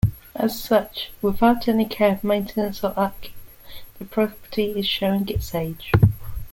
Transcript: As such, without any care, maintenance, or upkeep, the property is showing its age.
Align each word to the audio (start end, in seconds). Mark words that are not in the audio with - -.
As 0.35 0.59
such, 0.59 1.11
without 1.21 1.67
any 1.67 1.85
care, 1.85 2.19
maintenance, 2.23 2.83
or 2.83 2.91
upkeep, 2.97 3.33
the 3.99 4.05
property 4.05 4.71
is 4.71 4.87
showing 4.87 5.29
its 5.29 5.53
age. 5.53 5.91